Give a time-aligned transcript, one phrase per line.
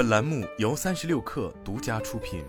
[0.00, 2.42] 本栏目由三十六氪独家出品。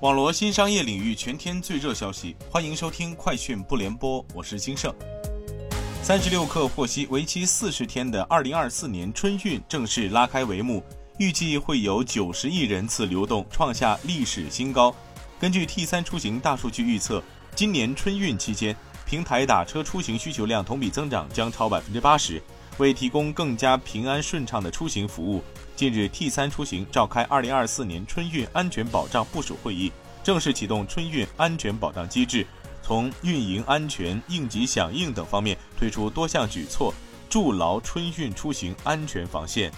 [0.00, 4.94] 网罗新商业领域全天最热消息，欢迎收听快讯不联播，我是金盛。
[6.02, 10.84] 三十六氪获悉，为期四十天的二零二四年春运正式拉开帷幕，
[11.18, 14.94] 预计会有九十亿人次流动，创下历史新高。
[15.40, 17.22] 根据 T 三出行大数据预测，
[17.54, 18.76] 今年春运期间，
[19.06, 22.42] 平台打车出行需求量同比增长将超百分之八十。
[22.78, 25.42] 为提供更加平安顺畅的出行服务，
[25.74, 29.90] 近日 T 三出行召开二零二四年春运安全保障部署会议，
[30.22, 32.46] 正式启动春运安全保障机制，
[32.82, 36.92] 从运营安全、应急响应等方面推出多项举措，
[37.30, 39.72] 筑牢春运出行安全防线。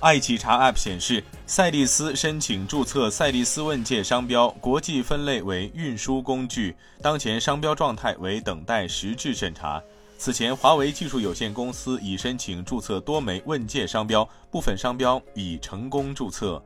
[0.00, 9.82] 爱企查 App 显示，赛力斯申请注册赛力斯问界商标，国际分类为运输工具，当前商标状态为等待实质审查。
[10.16, 16.62] 此前，华为技术有限公司已申请注册多枚问界商标，部分商标已成功注册。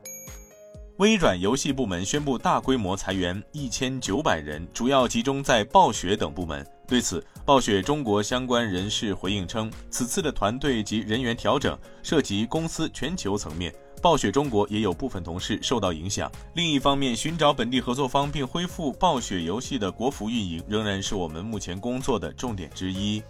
[0.97, 6.65] 微软游戏部门宣布大规模裁员一千九百人，主要集中在暴雪等部门。
[6.87, 16.31] 对此，暴雪中国相关人士回应称，此次的团队及人员调整涉及公司全球层面，暴雪中国也有部分同事受到影响。
[16.53, 23.21] 另一方面，寻找本地合作方并恢复暴雪游戏的国服运营，仍然是我们目前工作的重点之一。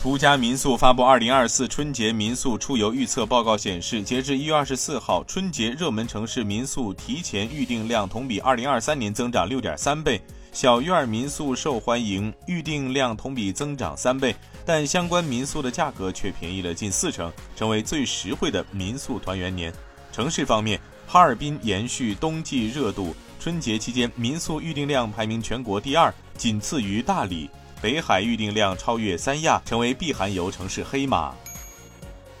[0.00, 10.20] 途家民宿发布二零二四春节民宿出游预测报告显示，截至一月二十四号，春节热门城市民宿提前预订量同比二零二三年增长六点三倍，
[10.52, 14.32] 小院民宿受欢迎，预订量同比增长三倍，
[14.64, 19.72] 但相关民宿的价格却便宜了近四成，成为最实惠的民宿团圆年。
[20.12, 27.50] 城市方面，哈尔滨延续冬季热度，春节期间民宿预订量排名全国第二，仅次于大理。
[27.80, 31.32] 北海预订量超越三亚，成为避寒游城市黑马。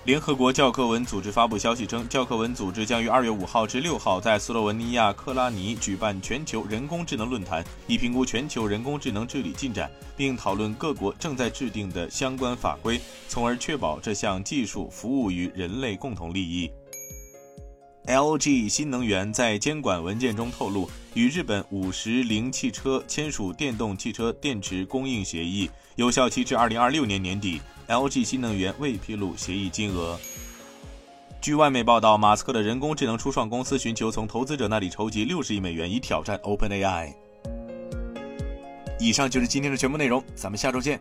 [0.02, 16.68] 联合国教科文组织发布消息称，教科文组织将于二月五号至六号在斯洛文尼亚克拉尼举办全球人工智能论坛，以评估全球人工智能治理进展，并讨论各国正在制定的相关法规，从而确保这项技术服务于人类共同利益。
[18.08, 27.60] LG 新能源在监管文件中透露，与日本五十铃汽车签署电动汽车电池供应协议，有效期至二零二六年年底。
[27.86, 30.18] LG 新能源未披露协议金额。
[31.42, 37.12] 据外媒报道，马斯克的人工智能初创公司寻求从投资者那里筹集六十亿美元，以挑战 OpenAI。
[38.98, 40.98] 以上就是今天的全部内容，咱们下周见。